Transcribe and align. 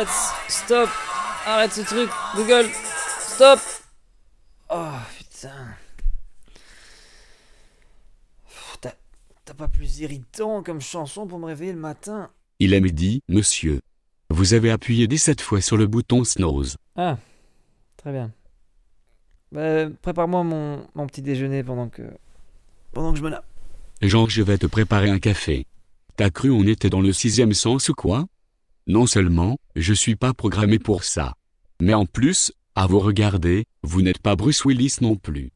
arrête, 0.00 0.08
stop, 0.48 0.88
arrête 1.46 1.72
ce 1.72 1.82
truc, 1.82 2.10
Google, 2.34 2.68
stop. 3.20 3.60
Oh 4.70 4.88
putain. 5.18 5.74
T'as 9.44 9.54
pas 9.54 9.68
plus 9.68 9.98
irritant 9.98 10.62
comme 10.62 10.80
chanson 10.80 11.26
pour 11.26 11.40
me 11.40 11.46
réveiller 11.46 11.72
le 11.72 11.78
matin? 11.80 12.30
Il 12.60 12.72
est 12.72 12.80
midi, 12.80 13.20
monsieur. 13.28 13.80
Vous 14.28 14.54
avez 14.54 14.70
appuyé 14.70 15.08
17 15.08 15.40
fois 15.40 15.60
sur 15.60 15.76
le 15.76 15.88
bouton 15.88 16.22
snooze. 16.22 16.76
Ah, 16.94 17.18
très 17.96 18.12
bien. 18.12 18.30
Bah, 19.50 19.90
prépare-moi 20.02 20.44
mon, 20.44 20.86
mon 20.94 21.06
petit 21.08 21.20
déjeuner 21.20 21.64
pendant 21.64 21.88
que 21.88 22.02
pendant 22.92 23.10
que 23.10 23.18
je 23.18 23.24
me 23.24 23.30
lave. 23.30 23.42
Genre 24.02 24.30
je 24.30 24.42
vais 24.42 24.56
te 24.56 24.66
préparer 24.66 25.10
un 25.10 25.18
café. 25.18 25.66
T'as 26.16 26.30
cru 26.30 26.50
on 26.52 26.62
était 26.62 26.90
dans 26.90 27.00
le 27.00 27.12
sixième 27.12 27.52
sens 27.52 27.88
ou 27.88 27.94
quoi? 27.94 28.26
Non 28.90 29.06
seulement, 29.06 29.56
je 29.76 29.94
suis 29.94 30.16
pas 30.16 30.34
programmé 30.34 30.80
pour 30.80 31.04
ça. 31.04 31.34
Mais 31.80 31.94
en 31.94 32.06
plus, 32.06 32.52
à 32.74 32.88
vous 32.88 32.98
regarder, 32.98 33.66
vous 33.84 34.02
n'êtes 34.02 34.18
pas 34.18 34.34
Bruce 34.34 34.64
Willis 34.64 34.96
non 35.00 35.14
plus. 35.14 35.52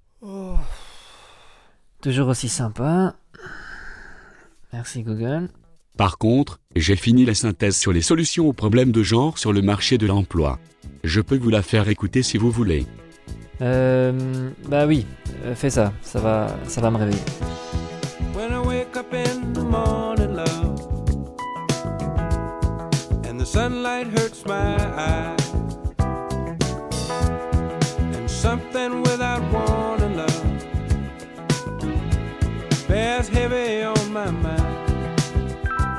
Toujours 2.00 2.28
aussi 2.28 2.48
sympa. 2.48 3.16
Merci 4.72 5.02
Google. 5.02 5.48
Par 5.98 6.16
contre, 6.16 6.60
j'ai 6.76 6.94
fini 6.94 7.24
la 7.24 7.34
synthèse 7.34 7.76
sur 7.76 7.92
les 7.92 8.02
solutions 8.02 8.46
aux 8.46 8.52
problèmes 8.52 8.92
de 8.92 9.02
genre 9.02 9.36
sur 9.36 9.52
le 9.52 9.62
marché 9.62 9.98
de 9.98 10.06
l'emploi. 10.06 10.60
Je 11.02 11.20
peux 11.20 11.36
vous 11.36 11.50
la 11.50 11.62
faire 11.62 11.88
écouter 11.88 12.22
si 12.22 12.38
vous 12.38 12.52
voulez. 12.52 12.86
Euh, 13.62 14.48
bah 14.68 14.86
oui, 14.86 15.06
euh, 15.44 15.56
fais 15.56 15.70
ça, 15.70 15.92
ça 16.02 16.20
va, 16.20 16.56
ça 16.68 16.80
va 16.80 16.92
me 16.92 16.98
réveiller. 16.98 17.18
When 18.32 18.52
I 18.52 18.64
wake 18.64 18.96
up 18.96 19.12
in 19.12 19.52
the 19.54 19.64
morning, 19.64 20.03
the 23.94 24.10
sunlight 24.10 24.18
hurts 24.18 24.44
my 24.46 24.76
eyes, 24.96 25.54
and 28.16 28.28
something 28.30 29.02
without 29.02 29.42
warning, 29.52 30.16
love, 30.16 30.42
bears 32.88 33.28
heavy 33.28 33.84
on 33.84 34.12
my 34.12 34.30
mind. 34.30 34.62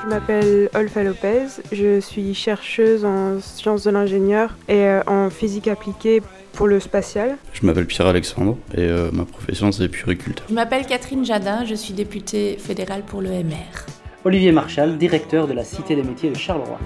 Je 0.04 0.10
m'appelle 0.10 0.70
Olfa 0.76 1.04
Lopez, 1.04 1.62
je 1.72 2.00
suis 2.00 2.36
chercheuse 2.36 3.06
en 3.06 3.40
sciences 3.42 3.84
de 3.84 3.92
l'ingénieur 3.92 4.56
et 4.68 4.86
euh, 4.86 5.02
en 5.08 5.32
physique 5.32 5.68
appliquée 5.68 6.22
pour 6.54 6.68
le 6.68 6.80
spatial. 6.80 7.38
Je 7.54 7.66
m'appelle 7.66 7.88
Pierre 7.88 8.08
Alexandre 8.08 8.58
et 8.76 8.82
euh, 8.82 9.10
ma 9.12 9.26
profession 9.26 9.72
c'est 9.72 9.90
puriculteur. 9.90 10.46
Je 10.48 10.54
m'appelle 10.54 10.86
Catherine 10.86 11.26
Jadin, 11.26 11.66
je 11.66 11.74
suis 11.74 11.94
députée 11.94 12.58
fédérale 12.60 13.02
pour 13.02 13.22
le 13.22 13.30
MR. 13.30 13.88
Olivier 14.26 14.52
Marchal, 14.52 14.98
directeur 14.98 15.48
de 15.48 15.54
la 15.54 15.64
Cité 15.64 15.96
des 15.96 16.04
métiers 16.04 16.30
de 16.30 16.38
Charleroi. 16.38 16.80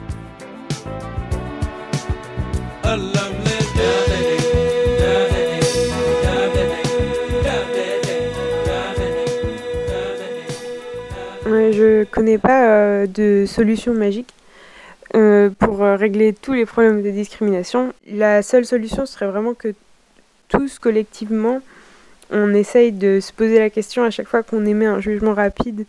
Je 11.71 12.03
connais 12.05 12.39
pas 12.39 12.67
euh, 12.67 13.07
de 13.07 13.45
solution 13.45 13.93
magique 13.93 14.33
euh, 15.15 15.51
pour 15.59 15.83
euh, 15.83 15.95
régler 15.95 16.33
tous 16.33 16.53
les 16.53 16.65
problèmes 16.65 17.03
de 17.03 17.11
discrimination. 17.11 17.93
La 18.11 18.41
seule 18.41 18.65
solution 18.65 19.05
serait 19.05 19.27
vraiment 19.27 19.53
que 19.53 19.75
tous 20.47 20.79
collectivement, 20.79 21.61
on 22.31 22.53
essaye 22.55 22.91
de 22.91 23.19
se 23.19 23.31
poser 23.31 23.59
la 23.59 23.69
question 23.69 24.03
à 24.03 24.09
chaque 24.09 24.27
fois 24.27 24.41
qu'on 24.41 24.65
émet 24.65 24.87
un 24.87 24.99
jugement 24.99 25.35
rapide 25.35 25.85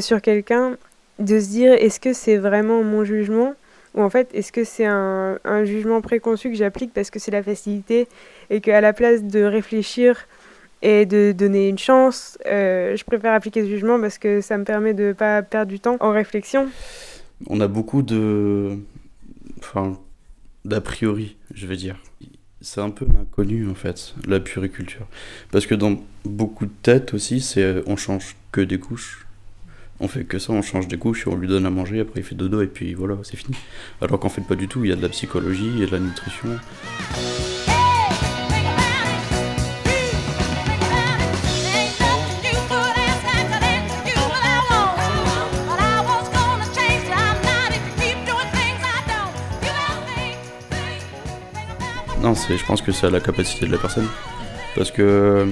sur 0.00 0.20
quelqu'un, 0.20 0.76
de 1.18 1.40
se 1.40 1.48
dire 1.48 1.72
est-ce 1.72 2.00
que 2.00 2.12
c'est 2.12 2.36
vraiment 2.36 2.82
mon 2.82 3.04
jugement 3.04 3.54
ou 3.94 4.02
en 4.02 4.10
fait 4.10 4.28
est-ce 4.34 4.52
que 4.52 4.64
c'est 4.64 4.86
un, 4.86 5.38
jugement 5.64 6.00
préconçu 6.00 6.50
que 6.50 6.56
j'applique 6.56 6.92
parce 6.92 7.10
que 7.10 7.18
c'est 7.18 7.30
la 7.30 7.42
facilité 7.42 8.08
et 8.50 8.60
qu'à 8.60 8.80
la 8.80 8.92
place 8.92 9.22
de 9.22 9.42
réfléchir 9.42 10.26
et 10.80 11.06
de 11.06 11.32
donner 11.32 11.68
une 11.68 11.78
chance, 11.78 12.38
euh, 12.46 12.96
je 12.96 13.04
préfère 13.04 13.32
appliquer 13.32 13.62
ce 13.62 13.68
jugement 13.68 14.00
parce 14.00 14.18
que 14.18 14.40
ça 14.40 14.56
me 14.58 14.64
permet 14.64 14.94
de 14.94 15.12
pas 15.12 15.42
perdre 15.42 15.70
du 15.70 15.80
temps 15.80 15.96
en 16.00 16.12
réflexion? 16.12 16.68
On 17.48 17.60
a 17.60 17.68
beaucoup 17.68 18.02
de. 18.02 18.78
Enfin, 19.58 19.98
d'a 20.64 20.80
priori, 20.80 21.36
je 21.52 21.66
vais 21.66 21.76
dire. 21.76 21.96
C'est 22.60 22.80
un 22.80 22.90
peu 22.90 23.06
l'inconnu 23.06 23.68
en 23.68 23.74
fait, 23.74 24.14
la 24.26 24.40
puriculture. 24.40 25.06
Parce 25.50 25.66
que 25.66 25.74
dans 25.74 25.96
beaucoup 26.24 26.66
de 26.66 26.72
têtes 26.82 27.14
aussi, 27.14 27.40
c'est 27.40 27.82
on 27.86 27.96
change 27.96 28.36
que 28.52 28.60
des 28.60 28.78
couches. 28.78 29.27
On 30.00 30.06
fait 30.06 30.24
que 30.24 30.38
ça, 30.38 30.52
on 30.52 30.62
change 30.62 30.86
des 30.86 30.96
couches 30.96 31.26
on 31.26 31.34
lui 31.34 31.48
donne 31.48 31.66
à 31.66 31.70
manger, 31.70 32.00
après 32.00 32.20
il 32.20 32.22
fait 32.22 32.36
dodo 32.36 32.62
et 32.62 32.68
puis 32.68 32.94
voilà, 32.94 33.16
c'est 33.24 33.36
fini. 33.36 33.56
Alors 34.00 34.20
qu'en 34.20 34.28
fait 34.28 34.42
pas 34.42 34.54
du 34.54 34.68
tout, 34.68 34.84
il 34.84 34.90
y 34.90 34.92
a 34.92 34.96
de 34.96 35.02
la 35.02 35.08
psychologie, 35.08 35.68
il 35.74 35.80
y 35.80 35.82
a 35.82 35.86
de 35.86 35.92
la 35.92 35.98
nutrition. 35.98 36.48
Non, 52.22 52.34
je 52.34 52.64
pense 52.66 52.82
que 52.82 52.92
c'est 52.92 53.06
à 53.06 53.10
la 53.10 53.20
capacité 53.20 53.66
de 53.66 53.72
la 53.72 53.78
personne. 53.78 54.06
Parce 54.74 54.90
que, 54.90 55.46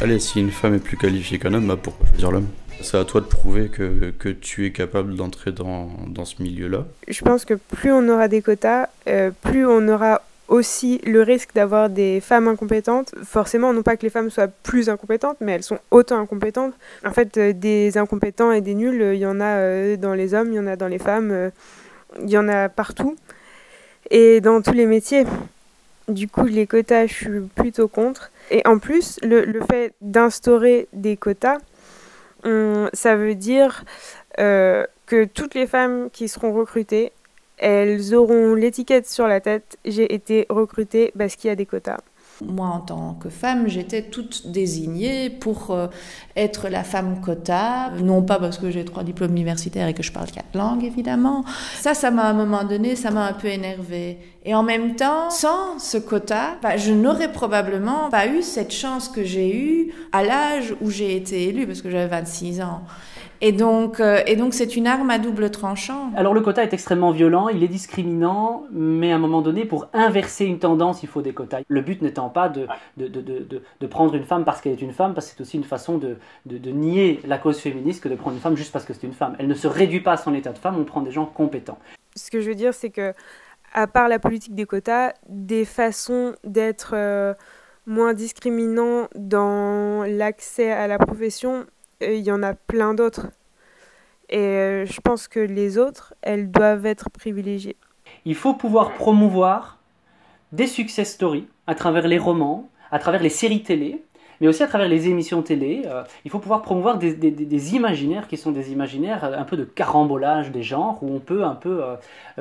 allez, 0.00 0.18
si 0.20 0.40
une 0.40 0.50
femme 0.50 0.74
est 0.74 0.78
plus 0.78 0.96
qualifiée 0.96 1.38
qu'un 1.38 1.52
homme, 1.54 1.66
bah 1.66 1.76
pourquoi 1.76 2.06
choisir 2.06 2.30
l'homme? 2.30 2.48
C'est 2.80 2.96
à 2.96 3.04
toi 3.04 3.20
de 3.20 3.26
prouver 3.26 3.68
que, 3.68 4.10
que 4.18 4.28
tu 4.28 4.64
es 4.64 4.72
capable 4.72 5.14
d'entrer 5.14 5.52
dans, 5.52 5.90
dans 6.06 6.24
ce 6.24 6.42
milieu-là. 6.42 6.86
Je 7.06 7.22
pense 7.22 7.44
que 7.44 7.54
plus 7.54 7.92
on 7.92 8.08
aura 8.08 8.28
des 8.28 8.40
quotas, 8.40 8.88
euh, 9.08 9.30
plus 9.42 9.66
on 9.66 9.86
aura 9.88 10.22
aussi 10.46 10.98
le 11.04 11.22
risque 11.22 11.50
d'avoir 11.54 11.90
des 11.90 12.20
femmes 12.20 12.48
incompétentes. 12.48 13.14
Forcément, 13.24 13.74
non 13.74 13.82
pas 13.82 13.96
que 13.96 14.02
les 14.02 14.10
femmes 14.10 14.30
soient 14.30 14.48
plus 14.48 14.88
incompétentes, 14.88 15.36
mais 15.40 15.52
elles 15.52 15.62
sont 15.62 15.78
autant 15.90 16.18
incompétentes. 16.18 16.72
En 17.04 17.12
fait, 17.12 17.36
euh, 17.36 17.52
des 17.52 17.98
incompétents 17.98 18.52
et 18.52 18.62
des 18.62 18.74
nuls, 18.74 19.02
euh, 19.02 19.14
il 19.14 19.20
y 19.20 19.26
en 19.26 19.40
a 19.40 19.96
dans 19.96 20.14
les 20.14 20.32
hommes, 20.32 20.52
il 20.52 20.56
y 20.56 20.60
en 20.60 20.66
a 20.66 20.76
dans 20.76 20.88
les 20.88 20.98
femmes, 20.98 21.50
il 22.22 22.30
y 22.30 22.38
en 22.38 22.48
a 22.48 22.68
partout. 22.68 23.16
Et 24.10 24.40
dans 24.40 24.62
tous 24.62 24.72
les 24.72 24.86
métiers. 24.86 25.24
Du 26.08 26.26
coup, 26.26 26.46
les 26.46 26.66
quotas, 26.66 27.06
je 27.06 27.12
suis 27.12 27.40
plutôt 27.54 27.86
contre. 27.86 28.30
Et 28.50 28.66
en 28.66 28.78
plus, 28.78 29.18
le, 29.22 29.44
le 29.44 29.60
fait 29.60 29.92
d'instaurer 30.00 30.88
des 30.94 31.18
quotas, 31.18 31.58
hum, 32.44 32.90
ça 32.92 33.16
veut 33.16 33.34
dire 33.34 33.84
euh, 34.38 34.86
que 35.06 35.24
toutes 35.24 35.54
les 35.54 35.66
femmes 35.66 36.10
qui 36.10 36.28
seront 36.28 36.52
recrutées, 36.52 37.12
elles 37.58 38.14
auront 38.14 38.54
l'étiquette 38.54 39.08
sur 39.08 39.26
la 39.26 39.40
tête, 39.40 39.78
j'ai 39.84 40.14
été 40.14 40.46
recrutée 40.48 41.12
parce 41.18 41.36
qu'il 41.36 41.48
y 41.48 41.50
a 41.50 41.56
des 41.56 41.66
quotas. 41.66 41.98
Moi, 42.40 42.66
en 42.66 42.80
tant 42.80 43.14
que 43.14 43.28
femme, 43.28 43.68
j'étais 43.68 44.02
toute 44.02 44.46
désignée 44.46 45.28
pour 45.28 45.70
euh, 45.70 45.88
être 46.36 46.68
la 46.68 46.84
femme 46.84 47.20
quota. 47.20 47.90
Non 48.00 48.22
pas 48.22 48.38
parce 48.38 48.58
que 48.58 48.70
j'ai 48.70 48.84
trois 48.84 49.02
diplômes 49.02 49.32
universitaires 49.32 49.88
et 49.88 49.94
que 49.94 50.02
je 50.02 50.12
parle 50.12 50.30
quatre 50.30 50.54
langues, 50.54 50.84
évidemment. 50.84 51.44
Ça, 51.80 51.94
ça 51.94 52.10
m'a 52.10 52.22
à 52.22 52.30
un 52.30 52.34
moment 52.34 52.64
donné, 52.64 52.94
ça 52.94 53.10
m'a 53.10 53.26
un 53.26 53.32
peu 53.32 53.48
énervée. 53.48 54.18
Et 54.44 54.54
en 54.54 54.62
même 54.62 54.94
temps, 54.94 55.30
sans 55.30 55.78
ce 55.78 55.98
quota, 55.98 56.56
bah, 56.62 56.76
je 56.76 56.92
n'aurais 56.92 57.32
probablement 57.32 58.08
pas 58.08 58.26
eu 58.28 58.42
cette 58.42 58.72
chance 58.72 59.08
que 59.08 59.24
j'ai 59.24 59.56
eue 59.56 59.92
à 60.12 60.22
l'âge 60.22 60.74
où 60.80 60.90
j'ai 60.90 61.16
été 61.16 61.48
élue, 61.48 61.66
parce 61.66 61.82
que 61.82 61.90
j'avais 61.90 62.06
26 62.06 62.60
ans. 62.60 62.82
Et 63.40 63.52
donc, 63.52 64.00
euh, 64.00 64.20
et 64.26 64.34
donc, 64.34 64.52
c'est 64.52 64.74
une 64.74 64.86
arme 64.86 65.10
à 65.10 65.18
double 65.18 65.50
tranchant. 65.50 66.10
Alors 66.16 66.34
le 66.34 66.40
quota 66.40 66.64
est 66.64 66.72
extrêmement 66.72 67.12
violent, 67.12 67.48
il 67.48 67.62
est 67.62 67.68
discriminant, 67.68 68.64
mais 68.72 69.12
à 69.12 69.14
un 69.14 69.18
moment 69.18 69.42
donné, 69.42 69.64
pour 69.64 69.86
inverser 69.92 70.44
une 70.44 70.58
tendance, 70.58 71.02
il 71.04 71.08
faut 71.08 71.22
des 71.22 71.32
quotas. 71.32 71.60
Le 71.68 71.80
but 71.80 72.02
n'étant 72.02 72.30
pas 72.30 72.48
de, 72.48 72.66
de, 72.96 73.06
de, 73.06 73.20
de, 73.20 73.62
de 73.80 73.86
prendre 73.86 74.14
une 74.14 74.24
femme 74.24 74.44
parce 74.44 74.60
qu'elle 74.60 74.72
est 74.72 74.82
une 74.82 74.92
femme, 74.92 75.14
parce 75.14 75.28
que 75.28 75.36
c'est 75.36 75.42
aussi 75.42 75.56
une 75.56 75.64
façon 75.64 75.98
de, 75.98 76.16
de, 76.46 76.58
de 76.58 76.70
nier 76.70 77.20
la 77.26 77.38
cause 77.38 77.58
féministe 77.58 78.02
que 78.02 78.08
de 78.08 78.16
prendre 78.16 78.34
une 78.34 78.42
femme 78.42 78.56
juste 78.56 78.72
parce 78.72 78.84
que 78.84 78.92
c'est 78.92 79.06
une 79.06 79.12
femme. 79.12 79.36
Elle 79.38 79.46
ne 79.48 79.54
se 79.54 79.68
réduit 79.68 80.00
pas 80.00 80.12
à 80.12 80.16
son 80.16 80.34
état 80.34 80.52
de 80.52 80.58
femme, 80.58 80.76
on 80.78 80.84
prend 80.84 81.02
des 81.02 81.12
gens 81.12 81.26
compétents. 81.26 81.78
Ce 82.16 82.30
que 82.30 82.40
je 82.40 82.48
veux 82.48 82.56
dire, 82.56 82.74
c'est 82.74 82.90
que, 82.90 83.12
à 83.72 83.86
part 83.86 84.08
la 84.08 84.18
politique 84.18 84.54
des 84.54 84.66
quotas, 84.66 85.12
des 85.28 85.64
façons 85.64 86.34
d'être 86.42 86.92
euh, 86.94 87.34
moins 87.86 88.14
discriminants 88.14 89.06
dans 89.14 90.04
l'accès 90.04 90.72
à 90.72 90.88
la 90.88 90.98
profession, 90.98 91.66
il 92.00 92.20
y 92.20 92.30
en 92.30 92.42
a 92.42 92.54
plein 92.54 92.94
d'autres. 92.94 93.28
Et 94.30 94.38
euh, 94.38 94.86
je 94.86 95.00
pense 95.00 95.28
que 95.28 95.40
les 95.40 95.78
autres, 95.78 96.14
elles 96.22 96.50
doivent 96.50 96.86
être 96.86 97.10
privilégiées. 97.10 97.76
Il 98.24 98.34
faut 98.34 98.54
pouvoir 98.54 98.92
promouvoir 98.92 99.78
des 100.52 100.66
success 100.66 101.12
stories 101.12 101.46
à 101.66 101.74
travers 101.74 102.06
les 102.06 102.18
romans, 102.18 102.68
à 102.90 102.98
travers 102.98 103.22
les 103.22 103.30
séries 103.30 103.62
télé, 103.62 104.02
mais 104.40 104.46
aussi 104.46 104.62
à 104.62 104.66
travers 104.66 104.88
les 104.88 105.08
émissions 105.08 105.42
télé. 105.42 105.82
Euh, 105.86 106.02
il 106.24 106.30
faut 106.30 106.38
pouvoir 106.38 106.62
promouvoir 106.62 106.98
des, 106.98 107.74
imaginaires 107.74 108.28
qui 108.28 108.36
sont 108.36 108.52
des 108.52 108.70
imaginaires 108.70 109.24
euh, 109.24 109.38
un 109.38 109.44
peu 109.44 109.56
de 109.56 109.64
carambolage 109.64 110.52
des 110.52 110.62
genres, 110.62 110.98
où 111.02 111.14
on 111.14 111.20
peut 111.20 111.44
un 111.44 111.54
peu 111.54 111.82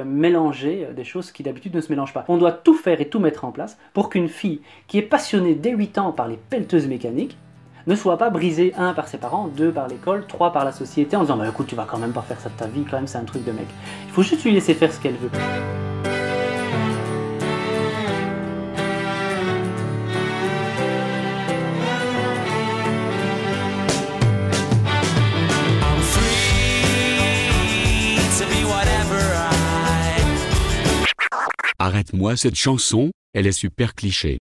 mélanger 0.03 0.89
des 0.93 1.03
choses 1.05 1.31
qui 1.31 1.41
d'habitude 1.41 1.73
ne 1.73 1.81
se 1.81 1.89
mélangent 1.89 2.13
pas. 2.13 2.25
On 2.27 2.37
doit 2.37 2.51
tout 2.51 2.75
faire 2.75 2.99
et 2.99 3.07
tout 3.09 3.19
mettre 3.19 3.45
en 3.45 3.51
place 3.51 3.77
pour 3.93 4.09
qu'une 4.09 4.29
fille 4.29 4.61
qui 4.87 4.97
est 4.97 5.03
passionnée 5.03 5.55
dès 5.55 5.71
8 5.71 5.97
ans 5.97 6.11
par 6.11 6.27
les 6.27 6.37
pelleteuses 6.37 6.87
mécaniques 6.87 7.37
ne 7.87 7.95
soit 7.95 8.17
pas 8.17 8.29
brisé, 8.29 8.73
un, 8.77 8.93
par 8.93 9.07
ses 9.07 9.17
parents, 9.17 9.47
deux, 9.47 9.71
par 9.71 9.87
l'école, 9.87 10.27
trois, 10.27 10.51
par 10.51 10.65
la 10.65 10.73
société, 10.73 11.15
en 11.15 11.21
disant 11.21 11.37
bah, 11.37 11.47
écoute, 11.47 11.67
tu 11.67 11.75
vas 11.75 11.85
quand 11.85 11.97
même 11.97 12.11
pas 12.13 12.21
faire 12.21 12.39
ça 12.39 12.49
de 12.49 12.55
ta 12.55 12.67
vie, 12.67 12.83
quand 12.83 12.97
même, 12.97 13.07
c'est 13.07 13.17
un 13.17 13.23
truc 13.23 13.45
de 13.45 13.51
mec. 13.51 13.67
Il 14.05 14.11
faut 14.11 14.23
juste 14.23 14.43
lui 14.43 14.51
laisser 14.51 14.73
faire 14.73 14.91
ce 14.91 14.99
qu'elle 14.99 15.15
veut. 15.15 15.31
Arrête-moi 31.79 32.35
cette 32.35 32.55
chanson, 32.55 33.11
elle 33.33 33.47
est 33.47 33.53
super 33.53 33.95
cliché. 33.95 34.39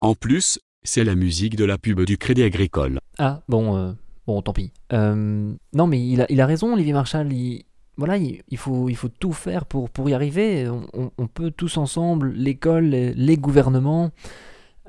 En 0.00 0.14
plus, 0.14 0.58
c'est 0.88 1.04
la 1.04 1.14
musique 1.14 1.54
de 1.56 1.64
la 1.64 1.76
pub 1.78 2.00
du 2.02 2.16
Crédit 2.18 2.42
Agricole. 2.42 2.98
Ah, 3.18 3.42
bon, 3.48 3.76
euh, 3.76 3.92
bon, 4.26 4.40
tant 4.42 4.52
pis. 4.52 4.72
Euh, 4.92 5.52
non, 5.74 5.86
mais 5.86 6.00
il 6.00 6.22
a, 6.22 6.26
il 6.30 6.40
a 6.40 6.46
raison, 6.46 6.72
Olivier 6.72 6.92
Marchal. 6.94 7.32
Il, 7.32 7.64
voilà, 7.96 8.16
il, 8.16 8.42
il 8.48 8.56
faut, 8.56 8.88
il 8.88 8.96
faut 8.96 9.08
tout 9.08 9.32
faire 9.32 9.66
pour, 9.66 9.90
pour 9.90 10.08
y 10.08 10.14
arriver. 10.14 10.68
On, 10.68 10.88
on- 10.94 11.10
on 11.18 11.26
peut 11.26 11.50
tous 11.50 11.76
ensemble, 11.76 12.30
l'école, 12.32 12.86
les, 12.86 13.12
les 13.14 13.36
gouvernements, 13.36 14.10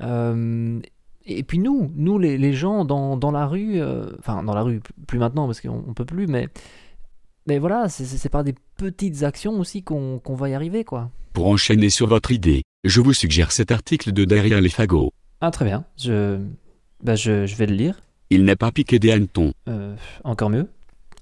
euh, 0.02 0.80
et 1.26 1.42
puis 1.42 1.58
nous, 1.58 1.90
nous 1.94 2.18
les, 2.18 2.38
les 2.38 2.52
gens 2.54 2.84
dans, 2.84 3.16
dans 3.16 3.30
la 3.30 3.46
rue, 3.46 3.80
enfin 4.18 4.42
dans 4.42 4.54
la 4.54 4.62
rue, 4.62 4.80
plus 5.06 5.18
maintenant 5.18 5.46
parce 5.46 5.60
qu'on 5.60 5.84
on 5.86 5.92
peut 5.94 6.04
plus, 6.06 6.26
mais, 6.26 6.48
mais 7.46 7.58
voilà, 7.58 7.88
c'est- 7.88 8.28
par 8.28 8.42
des 8.44 8.54
petites 8.76 9.22
actions 9.22 9.58
aussi 9.60 9.82
qu'on 9.82 10.18
qu'on 10.18 10.34
va 10.34 10.48
y 10.48 10.54
arriver, 10.54 10.84
quoi. 10.84 11.10
Pour 11.32 11.46
enchaîner 11.48 11.90
sur 11.90 12.06
votre 12.06 12.32
idée, 12.32 12.62
je 12.84 13.00
vous 13.00 13.12
suggère 13.12 13.52
cet 13.52 13.70
article 13.70 14.12
de 14.12 14.24
Derrière 14.24 14.60
les 14.60 14.68
fagots. 14.70 15.12
Ah, 15.40 15.50
très 15.50 15.64
bien, 15.64 15.84
je, 15.96 16.38
bah, 17.02 17.14
je, 17.14 17.46
je 17.46 17.56
vais 17.56 17.66
le 17.66 17.74
lire. 17.74 18.00
Il 18.30 18.44
n'est 18.44 18.56
pas 18.56 18.70
piqué 18.72 18.98
des 18.98 19.10
hannetons. 19.10 19.52
Euh, 19.68 19.94
encore 20.24 20.50
mieux, 20.50 20.68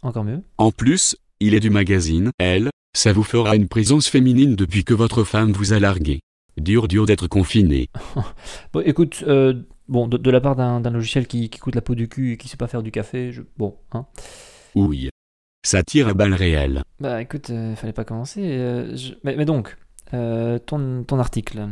encore 0.03 0.25
mieux. 0.25 0.43
En 0.59 0.73
plus, 0.73 1.17
il 1.41 1.55
est 1.55 1.61
du 1.61 1.71
magazine 1.71 2.31
Elle, 2.39 2.71
ça 2.97 3.13
vous 3.13 3.23
fera 3.23 3.55
une 3.57 3.69
présence 3.69 4.09
féminine 4.09 4.57
depuis 4.57 4.85
que 4.85 4.95
votre 4.95 5.25
femme 5.25 5.53
vous 5.53 5.73
a 5.73 5.79
largué. 5.79 6.21
Dur 6.57 6.89
dur 6.89 7.07
d'être 7.07 7.29
confiné. 7.29 7.89
Bon, 8.73 8.81
écoute, 8.85 9.23
euh, 9.29 9.55
bon, 9.89 10.09
de, 10.09 10.17
de 10.17 10.31
la 10.31 10.41
part 10.41 10.57
d'un 10.57 10.91
logiciel 10.91 11.27
qui, 11.29 11.49
qui 11.49 11.59
coûte 11.61 11.77
la 11.77 11.81
peau 11.81 11.95
du 11.95 12.09
cul 12.09 12.33
et 12.33 12.37
qui 12.37 12.49
sait 12.49 12.57
pas 12.57 12.67
faire 12.67 12.83
du 12.83 12.91
café, 12.91 13.31
je... 13.33 13.43
bon, 13.57 13.77
hein. 13.93 14.07
Oui. 14.75 15.09
Ça 15.65 15.83
tire 15.83 16.09
à 16.09 16.15
balles 16.15 16.35
réelles. 16.35 16.83
Bah 17.01 17.23
écoute, 17.23 17.51
euh, 17.51 17.75
fallait 17.77 17.93
pas 17.93 18.05
commencer. 18.05 18.43
euh, 18.45 18.97
je- 18.97 19.15
mais, 19.23 19.37
mais 19.37 19.45
donc, 19.45 19.77
euh, 20.15 20.59
ton, 20.59 21.05
ton 21.05 21.19
article. 21.21 21.69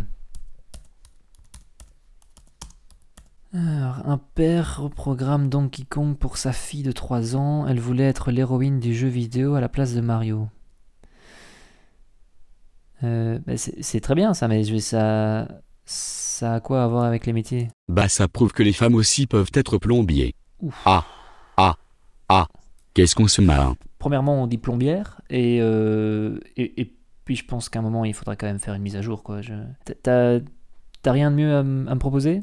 Alors, 3.58 4.02
un 4.06 4.18
père 4.18 4.82
reprogramme 4.82 5.48
Donkey 5.48 5.84
Kong 5.88 6.14
pour 6.16 6.36
sa 6.36 6.52
fille 6.52 6.82
de 6.82 6.92
3 6.92 7.36
ans. 7.36 7.66
Elle 7.66 7.80
voulait 7.80 8.04
être 8.04 8.30
l'héroïne 8.30 8.80
du 8.80 8.94
jeu 8.94 9.08
vidéo 9.08 9.54
à 9.54 9.60
la 9.62 9.70
place 9.70 9.94
de 9.94 10.02
Mario. 10.02 10.48
Euh, 13.02 13.38
bah, 13.46 13.54
c'est 13.56 14.00
très 14.00 14.14
bien 14.14 14.34
ça, 14.34 14.46
mais 14.48 14.62
je- 14.64 14.76
ça, 14.76 15.48
ça 15.86 16.54
a 16.54 16.60
quoi 16.60 16.84
à 16.84 16.86
voir 16.88 17.04
avec 17.04 17.24
les 17.24 17.32
métiers? 17.32 17.68
Bah 17.88 18.08
ça 18.08 18.28
prouve 18.28 18.52
que 18.52 18.62
les 18.62 18.72
femmes 18.74 18.94
aussi 18.94 19.26
peuvent 19.26 19.50
être 19.54 19.78
plombiers. 19.78 20.34
Ouf. 20.60 20.82
Ah, 20.84 21.04
ah, 21.56 21.76
ah. 22.28 22.46
Qu'est-ce 22.92 23.14
qu'on 23.14 23.28
se 23.28 23.40
marre 23.40 23.74
Premièrement, 23.98 24.42
on 24.42 24.46
dit 24.46 24.58
plombière, 24.58 25.20
et, 25.30 25.58
euh, 25.62 26.38
et, 26.56 26.80
et 26.80 26.94
puis 27.24 27.36
je 27.36 27.44
pense 27.44 27.68
qu'à 27.70 27.78
un 27.78 27.82
moment, 27.82 28.04
il 28.04 28.12
faudra 28.14 28.36
quand 28.36 28.46
même 28.46 28.58
faire 28.58 28.74
une 28.74 28.82
mise 28.82 28.96
à 28.96 29.02
jour. 29.02 29.22
quoi. 29.22 29.40
Je... 29.40 29.54
T'as 30.02 30.40
rien 31.12 31.30
de 31.30 31.36
mieux 31.36 31.54
à 31.56 31.62
me 31.62 31.94
proposer? 31.98 32.42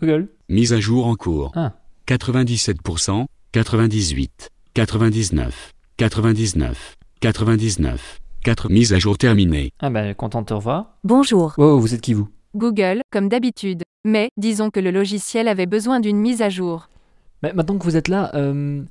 Google 0.00 0.28
Mise 0.48 0.72
à 0.72 0.80
jour 0.80 1.06
en 1.06 1.14
cours. 1.14 1.52
Ah. 1.56 1.74
97%, 2.06 3.26
98, 3.52 4.48
99, 4.74 5.72
99, 5.96 6.96
99, 7.20 8.20
4 8.44 8.68
mise 8.70 8.92
à 8.92 8.98
jour 8.98 9.18
terminée. 9.18 9.70
Ah 9.80 9.90
bah, 9.90 10.14
content 10.14 10.40
de 10.42 10.46
te 10.46 10.54
revoir. 10.54 10.96
Bonjour, 11.04 11.54
Wow, 11.58 11.80
vous 11.80 11.94
êtes 11.94 12.00
qui 12.00 12.14
vous? 12.14 12.28
Google, 12.54 13.02
comme 13.10 13.28
d'habitude. 13.28 13.82
Mais, 14.04 14.30
disons 14.36 14.70
que 14.70 14.80
le 14.80 14.90
logiciel 14.90 15.48
avait 15.48 15.66
besoin 15.66 16.00
d'une 16.00 16.16
mise 16.18 16.40
à 16.40 16.48
jour. 16.48 16.88
Mais 17.42 17.52
Maintenant 17.52 17.76
que 17.78 17.84
vous 17.84 17.96
êtes 17.96 18.08
là, 18.08 18.30
euh, 18.34 18.82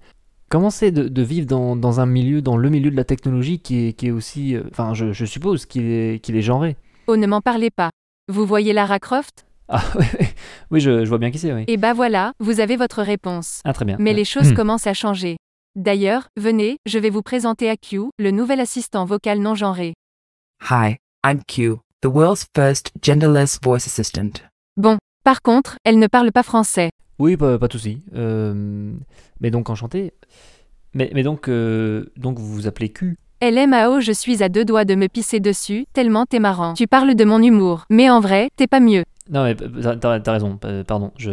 comment 0.50 0.69
c'est 0.69 0.92
de, 0.92 1.07
de 1.07 1.21
vivre 1.21 1.48
dans, 1.48 1.75
dans 1.75 2.00
un 2.00 2.06
milieu, 2.06 2.42
dans 2.42 2.57
le 2.57 2.69
milieu 2.69 2.92
de 2.92 2.95
la 2.95 3.04
technologie 3.06 3.59
qui 3.59 3.88
est, 3.88 3.94
qui 3.94 4.07
est 4.07 4.12
aussi... 4.12 4.56
euh, 4.56 4.63
Enfin, 4.71 4.94
je, 4.94 5.12
je 5.13 5.25
suppose 5.25 5.65
qu'il 5.65 5.86
est, 5.89 6.21
qu'il 6.21 6.36
est 6.36 6.42
genré? 6.42 6.75
Oh, 7.07 7.15
ne 7.18 7.25
m'en 7.25 7.42
parlez 7.42 7.71
pas. 7.71 7.89
Vous 8.30 8.45
voyez 8.45 8.74
Lara 8.74 9.00
Croft? 9.00 9.45
Ah 9.69 9.84
oui, 10.72 10.80
je, 10.80 11.04
je 11.04 11.10
vois 11.10 11.18
bien 11.18 11.31
qui 11.31 11.40
c'est, 11.40 11.54
oui. 11.54 11.66
Et 11.68 11.78
bah 11.78 11.94
voilà, 11.94 12.34
vous 12.40 12.60
avez 12.60 12.78
votre 12.78 13.02
réponse. 13.02 13.62
Ah 13.66 13.74
très 13.74 13.86
bien. 13.86 13.98
Mais 14.00 14.14
les 14.14 14.25
choses 14.25 14.52
Hmm. 14.52 14.56
commencent 14.56 14.88
à 14.88 14.94
changer. 14.94 15.38
D'ailleurs, 15.75 16.30
venez, 16.38 16.78
je 16.86 16.98
vais 17.00 17.10
vous 17.10 17.22
présenter 17.22 17.74
Q, 17.78 18.02
le 18.18 18.31
nouvel 18.31 18.60
assistant 18.60 19.06
vocal 19.06 19.40
non 19.40 19.56
genré. 19.56 19.94
Hi, 20.72 20.96
I'm 21.25 21.42
Q, 21.48 21.75
the 22.02 22.08
world's 22.08 22.46
first 22.56 22.92
genderless 23.04 23.60
voice 23.62 23.86
assistant. 23.86 24.42
Bon, 24.78 24.98
par 25.24 25.42
contre, 25.42 25.78
elle 25.84 26.00
ne 26.00 26.08
parle 26.08 26.31
pas 26.31 26.44
français. 26.44 26.90
Oui, 27.19 27.36
pas, 27.38 27.60
pas 27.60 27.68
de 27.68 27.74
souci. 27.74 28.02
Euh, 28.16 28.94
mais 29.40 29.52
donc 29.52 29.69
enchanté. 29.69 30.14
Mais, 30.94 31.12
mais 31.14 31.24
donc, 31.24 31.48
euh, 31.50 32.06
donc 32.16 32.40
vous 32.40 32.48
vous 32.54 32.68
appelez 32.68 32.90
Q. 32.90 33.18
LMAO, 33.42 34.00
je 34.02 34.12
suis 34.14 34.42
à 34.42 34.50
deux 34.50 34.66
doigts 34.66 34.86
de 34.86 34.96
me 34.96 35.08
pisser 35.08 35.40
dessus, 35.40 35.86
tellement 35.94 36.25
t'es 36.25 36.40
marrant. 36.40 36.74
Tu 36.74 36.88
parles 36.88 37.14
de 37.14 37.24
mon 37.25 37.40
humour, 37.42 37.86
mais 37.92 38.10
en 38.10 38.19
vrai, 38.19 38.50
t'es 38.56 38.66
pas 38.66 38.80
mieux. 38.80 39.04
Non, 39.29 39.44
mais 39.44 39.56
t'as- 39.56 39.95
t'as 39.97 40.19
t'as 40.19 40.31
raison, 40.31 40.57
pa- 40.57 40.83
pardon. 40.83 41.12
Je... 41.18 41.31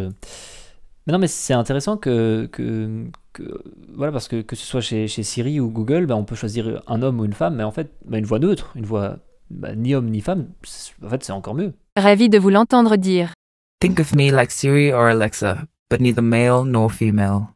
Mais 1.07 1.13
non, 1.13 1.19
mais 1.19 1.27
c'est 1.29 1.53
intéressant 1.55 1.97
que, 1.97 2.47
que, 2.51 3.07
que- 3.33 3.63
Voilà, 3.95 4.11
parce 4.13 4.27
que 4.29 4.41
que 4.43 4.57
ce 4.57 4.65
soit 4.65 4.81
chez, 4.81 5.07
chez 5.09 5.23
Siri 5.23 5.61
ou 5.61 5.71
Google, 5.71 6.07
bah, 6.07 6.17
on 6.17 6.25
peut 6.25 6.35
choisir 6.37 6.83
un 6.87 7.03
homme 7.03 7.21
ou 7.21 7.25
une 7.25 7.33
femme, 7.35 7.57
mais 7.57 7.63
en 7.65 7.73
fait, 7.73 7.91
bah, 8.07 8.19
une 8.19 8.25
voix 8.25 8.39
neutre, 8.39 8.73
une 8.75 8.87
voix 8.87 9.19
bah, 9.51 9.75
ni 9.75 9.95
homme 9.95 10.09
ni 10.11 10.21
femme, 10.21 10.49
c'est- 10.63 10.93
en 11.05 11.09
fait, 11.11 11.23
c'est 11.23 11.33
encore 11.33 11.55
mieux. 11.55 11.73
Ravi 11.97 12.29
de 12.29 12.39
vous 12.39 12.51
l'entendre 12.51 12.97
dire. 12.97 13.33
Think 13.81 14.01
of 14.01 14.15
me 14.15 14.31
like 14.31 14.51
Siri 14.51 14.93
or 14.93 15.07
Alexa, 15.07 15.59
but 15.91 16.01
neither 16.01 16.23
male 16.23 16.65
nor 16.65 16.91
female. 16.91 17.49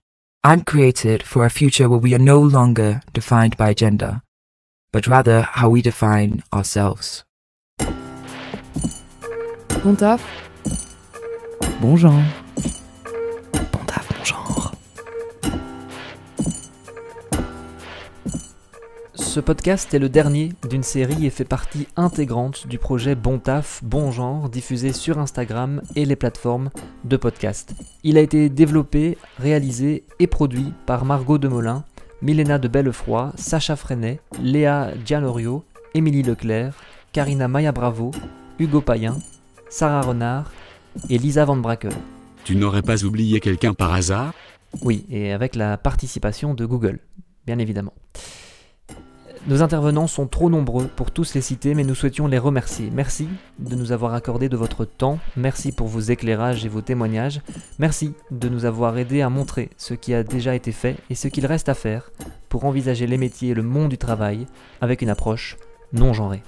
I'm 0.47 0.63
created 0.63 1.23
for 1.23 1.45
a 1.45 1.49
future 1.49 1.89
where 1.89 2.01
we 2.01 2.13
are 2.15 2.23
no 2.23 2.41
longer 2.43 3.01
defined 3.15 3.57
by 3.57 3.75
gender, 3.75 4.21
but 4.93 5.07
rather 5.07 5.43
how 5.57 5.69
we 5.71 5.83
define 5.83 6.43
ourselves. 6.55 7.25
Bon 9.85 9.95
taf. 9.95 10.25
Bon 11.81 11.97
genre. 11.97 12.13
Bon 13.73 13.85
taf, 13.87 14.09
bon 14.09 14.25
genre. 14.25 14.73
Ce 19.15 19.41
podcast 19.41 19.95
est 19.95 19.99
le 19.99 20.09
dernier 20.09 20.53
d'une 20.69 20.83
série 20.83 21.27
et 21.27 21.31
fait 21.31 21.45
partie 21.45 21.87
intégrante 21.97 22.67
du 22.67 22.79
projet 22.79 23.15
Bon 23.15 23.39
Taf, 23.39 23.81
Bon 23.85 24.11
Genre, 24.11 24.49
diffusé 24.49 24.93
sur 24.93 25.19
Instagram 25.19 25.81
et 25.95 26.05
les 26.05 26.17
plateformes 26.17 26.71
de 27.05 27.17
podcast. 27.17 27.75
Il 28.03 28.19
a 28.19 28.21
été 28.21 28.49
développé, 28.49 29.17
réalisé 29.39 30.05
et 30.19 30.27
produit 30.27 30.73
par 30.87 31.05
Margot 31.05 31.39
Demolin, 31.39 31.85
Milena 32.21 32.59
de 32.59 32.67
Bellefroy, 32.67 33.33
Sacha 33.37 33.77
Freinet, 33.77 34.21
Léa 34.43 34.91
Gianorio, 35.05 35.65
Émilie 35.95 36.25
Leclerc, 36.25 36.75
Karina 37.13 37.47
Maya 37.47 37.71
Bravo, 37.71 38.11
Hugo 38.59 38.81
Payen, 38.81 39.17
Sarah 39.71 40.01
Renard 40.01 40.51
et 41.11 41.19
Lisa 41.19 41.45
Van 41.45 41.57
Brakel. 41.57 41.93
Tu 42.45 42.57
n'aurais 42.57 42.83
pas 42.83 43.05
oublié 43.05 43.41
quelqu'un 43.41 43.75
par 43.75 43.93
hasard? 43.93 44.33
Oui, 44.83 45.05
et 45.11 45.33
avec 45.33 45.55
la 45.55 45.77
participation 45.77 46.55
de 46.55 46.65
Google, 46.65 47.01
bien 47.47 47.59
évidemment. 47.59 47.95
Nos 49.47 49.63
intervenants 49.63 50.07
sont 50.07 50.27
trop 50.27 50.51
nombreux 50.51 50.87
pour 50.87 51.11
tous 51.11 51.35
les 51.35 51.41
citer, 51.41 51.75
mais 51.75 51.85
nous 51.85 51.95
souhaitions 51.95 52.27
les 52.27 52.39
remercier. 52.39 52.91
Merci 52.93 53.29
de 53.59 53.77
nous 53.77 53.93
avoir 53.93 54.15
accordé 54.15 54.49
de 54.49 54.57
votre 54.57 54.85
temps, 54.85 55.19
merci 55.37 55.73
pour 55.73 55.87
vos 55.87 56.01
éclairages 56.01 56.65
et 56.65 56.69
vos 56.69 56.83
témoignages, 56.83 57.41
merci 57.79 58.15
de 58.31 58.49
nous 58.49 58.65
avoir 58.65 58.99
aidés 58.99 59.23
à 59.23 59.31
montrer 59.31 59.71
ce 59.77 59.95
qui 59.95 60.13
a 60.13 60.23
déjà 60.23 60.55
été 60.55 60.73
fait 60.73 60.97
et 61.09 61.15
ce 61.15 61.29
qu'il 61.29 61.47
reste 61.47 61.69
à 61.69 61.75
faire 61.75 62.11
pour 62.49 62.65
envisager 62.65 63.07
les 63.07 63.17
métiers 63.17 63.51
et 63.51 63.55
le 63.55 63.63
monde 63.63 63.91
du 63.91 63.99
travail 63.99 64.47
avec 64.81 65.03
une 65.03 65.11
approche 65.11 65.57
non 65.93 66.13
genrée. 66.13 66.43